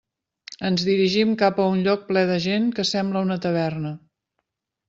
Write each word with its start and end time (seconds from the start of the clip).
Ens 0.69 0.85
dirigim 0.87 1.35
cap 1.41 1.59
a 1.59 1.67
un 1.73 1.83
lloc 1.87 2.07
ple 2.09 2.25
de 2.31 2.39
gent 2.47 2.67
que 2.81 2.89
sembla 2.93 3.25
una 3.29 3.41
taverna. 3.45 3.93